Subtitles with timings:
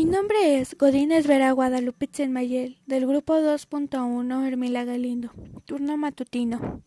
[0.00, 5.30] Mi nombre es Godínez Vera Guadalupe Mayel, del grupo 2.1 Hermila Galindo,
[5.66, 6.82] turno matutino.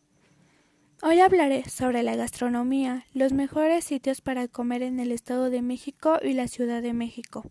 [1.03, 6.17] Hoy hablaré sobre la gastronomía, los mejores sitios para comer en el Estado de México
[6.23, 7.43] y la Ciudad de México.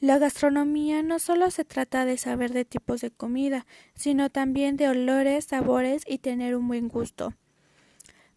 [0.00, 4.88] La gastronomía no solo se trata de saber de tipos de comida, sino también de
[4.88, 7.34] olores, sabores y tener un buen gusto.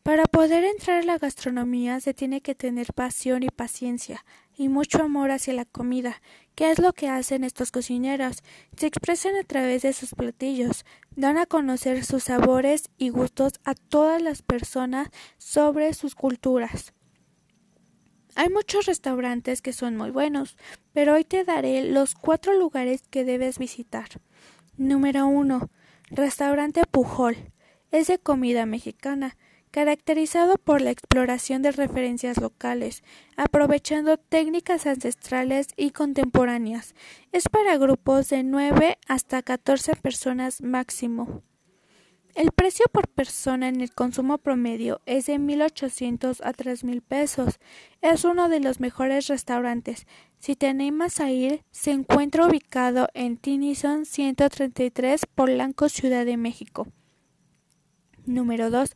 [0.06, 4.24] Para poder entrar a la gastronomía se tiene que tener pasión y paciencia,
[4.58, 6.22] y mucho amor hacia la comida,
[6.56, 8.44] que es lo que hacen estos cocineros.
[8.78, 13.76] Se expresan a través de sus platillos, dan a conocer sus sabores y gustos a
[13.76, 16.94] todas las personas sobre sus culturas.
[18.36, 20.58] Hay muchos restaurantes que son muy buenos,
[20.92, 24.10] pero hoy te daré los cuatro lugares que debes visitar.
[24.76, 25.70] Número 1.
[26.10, 27.38] Restaurante Pujol.
[27.92, 29.38] Es de comida mexicana
[29.76, 33.04] caracterizado por la exploración de referencias locales,
[33.36, 36.96] aprovechando técnicas ancestrales y contemporáneas.
[37.34, 41.44] Es para grupos de 9 hasta 14 personas máximo.
[42.36, 47.60] El precio por persona en el consumo promedio es de 1.800 a 3.000 pesos.
[48.02, 50.08] Es uno de los mejores restaurantes.
[50.40, 56.88] Si te animas a ir, se encuentra ubicado en Tinison 133 Polanco, Ciudad de México.
[58.26, 58.96] Número 2.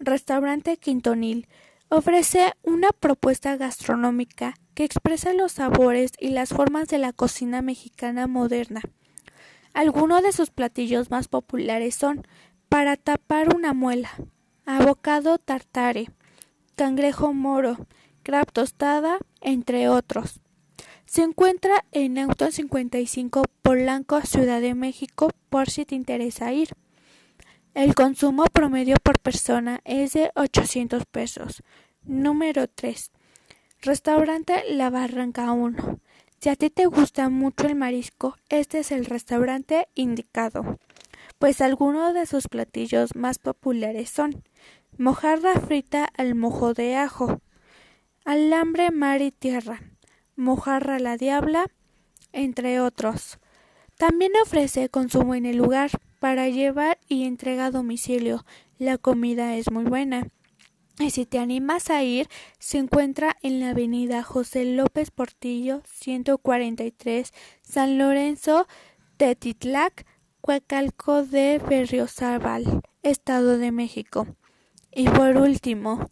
[0.00, 1.48] Restaurante Quintonil
[1.88, 8.26] ofrece una propuesta gastronómica que expresa los sabores y las formas de la cocina mexicana
[8.26, 8.80] moderna.
[9.74, 12.26] Algunos de sus platillos más populares son
[12.68, 14.10] para tapar una muela,
[14.66, 16.10] abocado tartare,
[16.76, 17.86] cangrejo moro,
[18.22, 20.40] crab tostada, entre otros.
[21.06, 26.68] Se encuentra en Auto 55 Polanco, Ciudad de México, por si te interesa ir.
[27.74, 31.62] El consumo promedio por persona es de 800 pesos.
[32.02, 33.12] Número 3.
[33.82, 36.00] Restaurante La Barranca 1.
[36.40, 40.78] Si a ti te gusta mucho el marisco, este es el restaurante indicado,
[41.38, 44.42] pues algunos de sus platillos más populares son
[44.96, 47.40] mojarra frita al mojo de ajo,
[48.24, 49.82] alambre mar y tierra,
[50.36, 51.66] mojarra la diabla,
[52.32, 53.38] entre otros.
[53.96, 58.44] También ofrece consumo en el lugar, para llevar y entrega a domicilio.
[58.78, 60.28] La comida es muy buena.
[60.98, 67.32] Y si te animas a ir, se encuentra en la avenida José López Portillo, 143,
[67.62, 68.66] San Lorenzo,
[69.16, 70.06] Tetitlac,
[70.40, 74.26] Cuacalco de Berriozábal, Estado de México.
[74.92, 76.10] Y por último,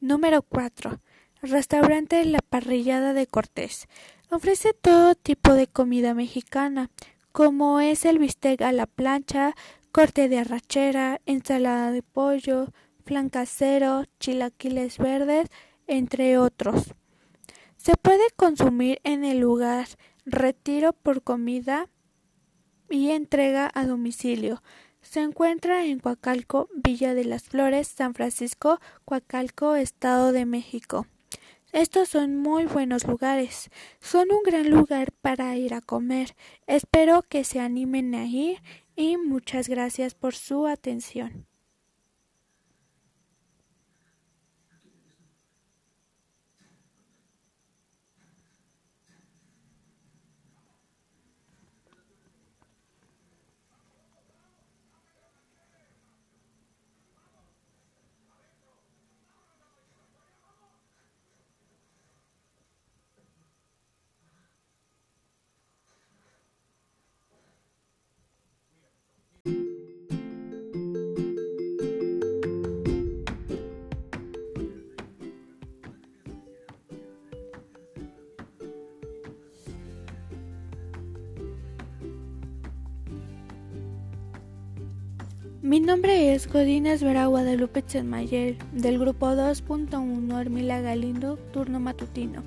[0.00, 1.00] número 4.
[1.42, 3.88] Restaurante La Parrillada de Cortés.
[4.30, 6.90] Ofrece todo tipo de comida mexicana,
[7.38, 9.54] como es el bistec a la plancha,
[9.92, 12.72] corte de arrachera, ensalada de pollo,
[13.04, 15.46] flan casero, chilaquiles verdes,
[15.86, 16.94] entre otros.
[17.76, 19.86] Se puede consumir en el lugar,
[20.26, 21.88] retiro por comida
[22.90, 24.60] y entrega a domicilio.
[25.00, 31.06] Se encuentra en Coacalco, Villa de las Flores, San Francisco, Coacalco, Estado de México.
[31.72, 33.70] Estos son muy buenos lugares.
[34.00, 36.36] Son un gran lugar para ir a comer.
[36.66, 38.62] Espero que se animen a ir
[38.96, 41.47] y muchas gracias por su atención.
[85.60, 92.44] Mi nombre es Godínez Vera Guadalupe Chenmayer, del grupo 2.1 Hermila Galindo, turno matutino.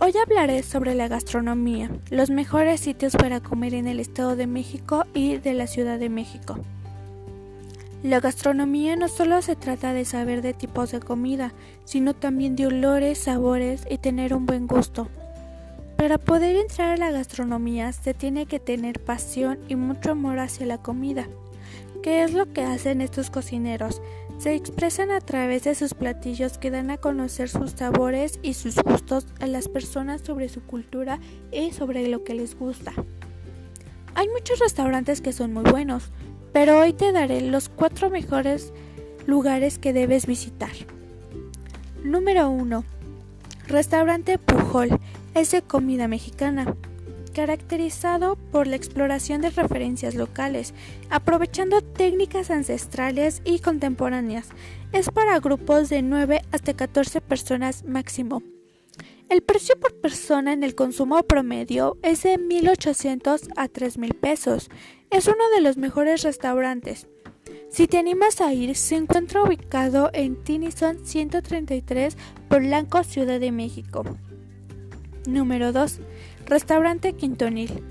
[0.00, 5.04] Hoy hablaré sobre la gastronomía, los mejores sitios para comer en el Estado de México
[5.14, 6.58] y de la Ciudad de México.
[8.02, 11.52] La gastronomía no solo se trata de saber de tipos de comida,
[11.84, 15.08] sino también de olores, sabores y tener un buen gusto.
[16.06, 20.64] Para poder entrar a la gastronomía se tiene que tener pasión y mucho amor hacia
[20.64, 21.26] la comida.
[22.00, 24.00] ¿Qué es lo que hacen estos cocineros?
[24.38, 28.76] Se expresan a través de sus platillos que dan a conocer sus sabores y sus
[28.76, 31.18] gustos a las personas sobre su cultura
[31.50, 32.92] y sobre lo que les gusta.
[34.14, 36.12] Hay muchos restaurantes que son muy buenos,
[36.52, 38.72] pero hoy te daré los cuatro mejores
[39.26, 40.70] lugares que debes visitar.
[42.04, 42.84] Número 1.
[43.66, 45.00] Restaurante Pujol
[45.36, 46.74] es de comida mexicana,
[47.34, 50.72] caracterizado por la exploración de referencias locales,
[51.10, 54.48] aprovechando técnicas ancestrales y contemporáneas.
[54.92, 58.42] Es para grupos de 9 hasta 14 personas máximo.
[59.28, 64.70] El precio por persona en el consumo promedio es de 1.800 a 3.000 pesos.
[65.10, 67.08] Es uno de los mejores restaurantes.
[67.68, 72.16] Si te animas a ir, se encuentra ubicado en Tinison 133
[72.48, 74.04] Polanco, Ciudad de México.
[75.26, 76.00] Número 2.
[76.46, 77.82] Restaurante Quintonil.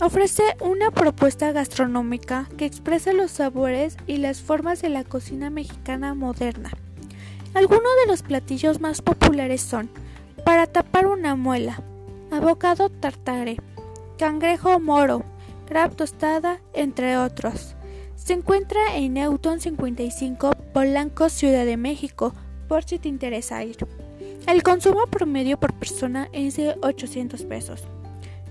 [0.00, 6.14] Ofrece una propuesta gastronómica que expresa los sabores y las formas de la cocina mexicana
[6.14, 6.70] moderna.
[7.54, 9.90] Algunos de los platillos más populares son
[10.44, 11.82] para tapar una muela,
[12.30, 13.56] abocado tartare,
[14.18, 15.24] cangrejo moro,
[15.66, 17.74] crab tostada, entre otros.
[18.14, 22.34] Se encuentra en Newton 55, Polanco, Ciudad de México,
[22.68, 23.76] por si te interesa ir.
[24.48, 27.82] El consumo promedio por persona es de 800 pesos.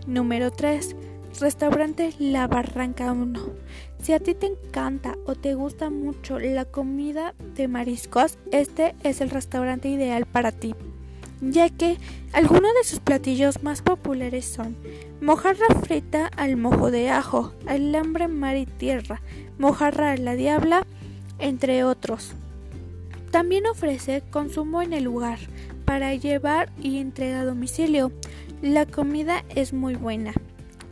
[0.05, 0.95] Número 3.
[1.39, 3.39] Restaurante La Barranca 1.
[4.03, 9.21] Si a ti te encanta o te gusta mucho la comida de mariscos, este es
[9.21, 10.75] el restaurante ideal para ti,
[11.41, 11.97] ya que
[12.31, 14.77] algunos de sus platillos más populares son
[15.19, 19.23] mojarra frita al mojo de ajo, alambre mar y tierra,
[19.57, 20.85] mojarra a la diabla,
[21.39, 22.35] entre otros.
[23.31, 25.39] También ofrece consumo en el lugar
[25.85, 28.11] para llevar y entrega a domicilio.
[28.61, 30.33] La comida es muy buena.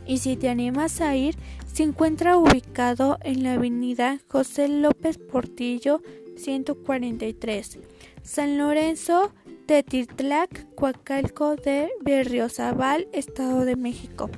[0.06, 1.36] Y si te animas a ir,
[1.72, 6.00] se encuentra ubicado en la avenida José López Portillo
[6.36, 7.78] 143,
[8.22, 9.32] San Lorenzo,
[9.66, 14.30] Tetirtlac, Coacalco de Berriozabal, Estado de México.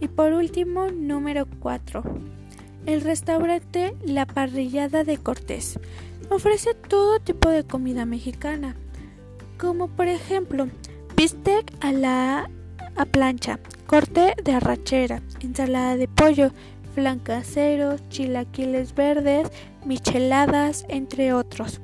[0.00, 2.02] Y por último, número 4.
[2.86, 5.78] El restaurante La Parrillada de Cortés
[6.30, 8.76] ofrece todo tipo de comida mexicana,
[9.58, 10.68] como por ejemplo
[11.16, 12.50] bistec a la
[12.96, 16.50] a plancha, corte de arrachera, ensalada de pollo,
[16.94, 19.50] flan casero, chilaquiles verdes,
[19.84, 21.80] micheladas, entre otros.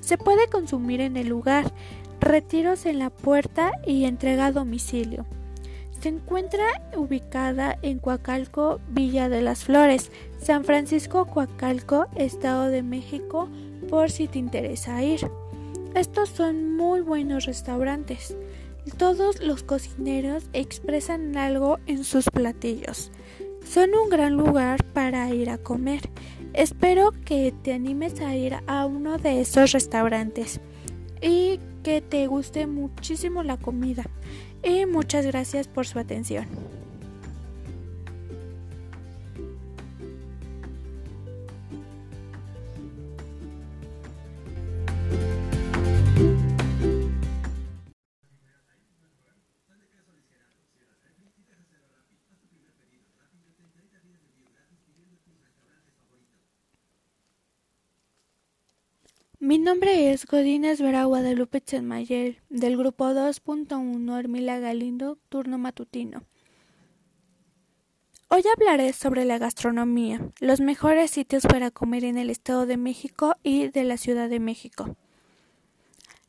[0.00, 1.72] Se puede consumir en el lugar,
[2.20, 5.26] retiros en la puerta y entrega a domicilio.
[6.00, 6.64] Se encuentra
[6.96, 10.10] ubicada en Coacalco, Villa de las Flores,
[10.40, 13.48] San Francisco Coacalco, Estado de México,
[13.92, 15.20] por si te interesa ir.
[15.94, 18.34] Estos son muy buenos restaurantes.
[18.96, 23.12] Todos los cocineros expresan algo en sus platillos.
[23.62, 26.08] Son un gran lugar para ir a comer.
[26.54, 30.58] Espero que te animes a ir a uno de esos restaurantes
[31.20, 34.04] y que te guste muchísimo la comida
[34.62, 36.46] y muchas gracias por su atención.
[59.44, 66.22] Mi nombre es Godínez Vera Guadalupe Chenmayel, del grupo 2.1 Hermila Galindo, turno matutino.
[68.28, 73.34] Hoy hablaré sobre la gastronomía, los mejores sitios para comer en el Estado de México
[73.42, 74.94] y de la Ciudad de México.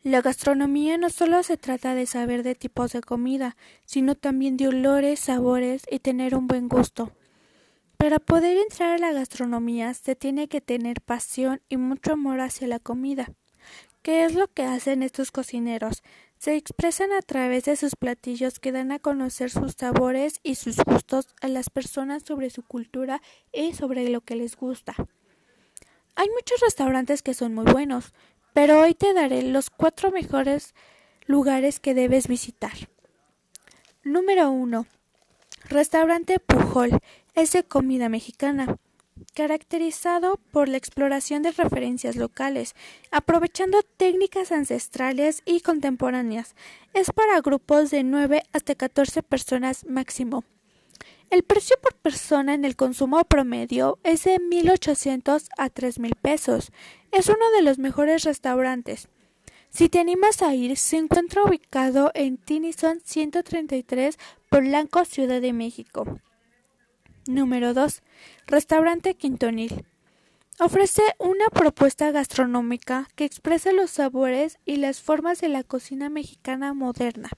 [0.01, 3.55] La gastronomía no solo se trata de saber de tipos de comida,
[3.86, 7.12] sino también de olores, sabores y tener un buen gusto.
[8.03, 12.67] Para poder entrar a la gastronomía se tiene que tener pasión y mucho amor hacia
[12.67, 13.31] la comida.
[14.01, 16.03] ¿Qué es lo que hacen estos cocineros?
[16.38, 20.75] Se expresan a través de sus platillos que dan a conocer sus sabores y sus
[20.83, 23.22] gustos a las personas sobre su cultura
[23.53, 24.95] y sobre lo que les gusta.
[26.15, 28.13] Hay muchos restaurantes que son muy buenos,
[28.51, 30.75] pero hoy te daré los cuatro mejores
[31.25, 32.74] lugares que debes visitar.
[34.03, 34.88] Número 1.
[35.69, 37.00] Restaurante Pujol
[37.35, 38.77] es de comida mexicana,
[39.33, 42.75] caracterizado por la exploración de referencias locales,
[43.11, 46.55] aprovechando técnicas ancestrales y contemporáneas.
[46.93, 50.43] Es para grupos de 9 hasta 14 personas máximo.
[51.29, 56.71] El precio por persona en el consumo promedio es de 1.800 a 3.000 pesos.
[57.11, 59.07] Es uno de los mejores restaurantes.
[59.71, 66.19] Si te animas a ir, se encuentra ubicado en Tinison 133 Polanco, Ciudad de México.
[67.27, 68.01] Número 2.
[68.48, 69.86] Restaurante Quintonil.
[70.60, 76.74] Ofrece una propuesta gastronómica que expresa los sabores y las formas de la cocina mexicana
[76.74, 77.30] moderna.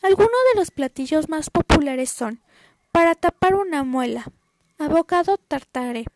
[0.00, 2.40] Algunos de los platillos más populares son
[2.90, 4.24] para tapar una muela,
[4.78, 6.06] abocado tartare,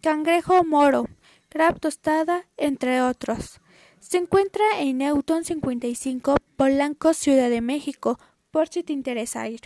[0.00, 1.06] cangrejo moro,
[1.50, 3.60] crab tostada, entre otros.
[4.00, 8.18] Se encuentra en Newton 55, Polanco, Ciudad de México,
[8.50, 9.60] por si te interesa ir.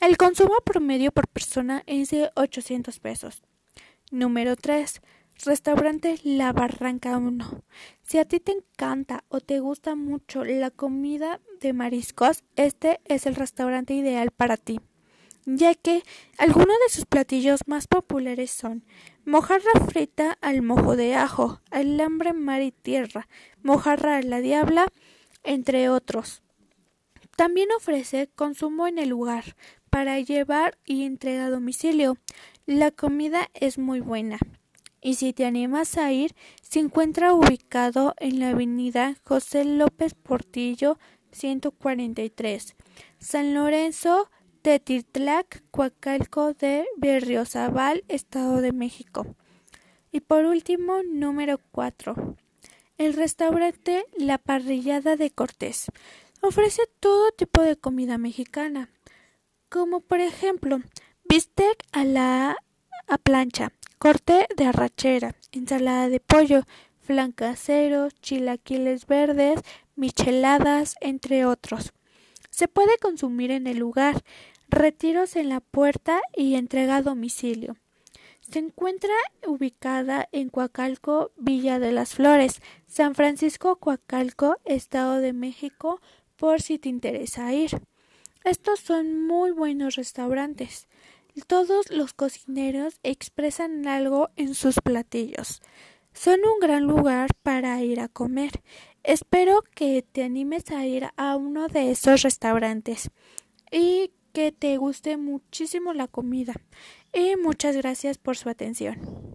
[0.00, 3.42] El consumo promedio por persona es de 800 pesos.
[4.12, 5.02] Número 3.
[5.44, 7.64] Restaurante La Barranca 1.
[8.02, 13.26] Si a ti te encanta o te gusta mucho la comida de mariscos, este es
[13.26, 14.80] el restaurante ideal para ti,
[15.46, 16.04] ya que
[16.38, 18.84] algunos de sus platillos más populares son
[19.24, 23.26] mojarra frita al mojo de ajo, alambre mar y tierra,
[23.64, 24.86] mojarra a la diabla,
[25.42, 26.42] entre otros.
[27.38, 29.54] También ofrece consumo en el lugar
[29.90, 32.16] para llevar y entrega a domicilio.
[32.66, 34.38] La comida es muy buena
[35.00, 40.98] y si te animas a ir, se encuentra ubicado en la avenida José López Portillo
[41.30, 42.74] 143,
[43.18, 44.30] San Lorenzo,
[44.62, 49.36] Tetirtlac, Coacalco de Berriozabal, Estado de México.
[50.10, 52.36] Y por último, número 4.
[52.96, 55.86] El restaurante La Parrillada de Cortés
[56.40, 58.90] ofrece todo tipo de comida mexicana,
[59.68, 60.80] como por ejemplo
[61.24, 62.56] bistec a la
[63.06, 66.62] a plancha, corte de arrachera, ensalada de pollo,
[67.00, 69.60] flan casero, chilaquiles verdes,
[69.96, 71.92] micheladas, entre otros.
[72.50, 74.22] Se puede consumir en el lugar,
[74.68, 77.76] retiros en la puerta y entrega a domicilio.
[78.40, 79.14] Se encuentra
[79.46, 86.00] ubicada en Coacalco, Villa de las Flores, San Francisco Coacalco, Estado de México,
[86.36, 87.87] por si te interesa ir.
[88.48, 90.88] Estos son muy buenos restaurantes.
[91.46, 95.60] Todos los cocineros expresan algo en sus platillos.
[96.14, 98.62] Son un gran lugar para ir a comer.
[99.02, 103.10] Espero que te animes a ir a uno de esos restaurantes
[103.70, 106.54] y que te guste muchísimo la comida.
[107.12, 109.27] Y muchas gracias por su atención.